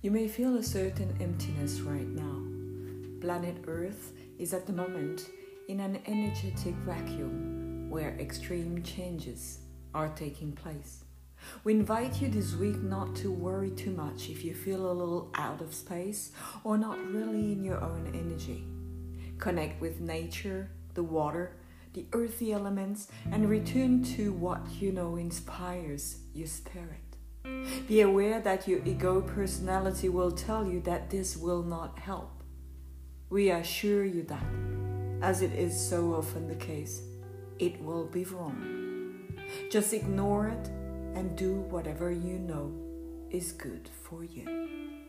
[0.00, 3.20] You may feel a certain emptiness right now.
[3.20, 5.28] Planet Earth is at the moment
[5.66, 9.58] in an energetic vacuum where extreme changes
[9.92, 11.02] are taking place.
[11.64, 15.32] We invite you this week not to worry too much if you feel a little
[15.34, 16.30] out of space
[16.62, 18.62] or not really in your own energy.
[19.38, 21.56] Connect with nature, the water,
[21.94, 27.07] the earthy elements, and return to what you know inspires your spirit.
[27.86, 32.42] Be aware that your ego personality will tell you that this will not help.
[33.30, 34.44] We assure you that,
[35.22, 37.02] as it is so often the case,
[37.58, 39.32] it will be wrong.
[39.70, 40.68] Just ignore it
[41.14, 42.72] and do whatever you know
[43.30, 45.07] is good for you.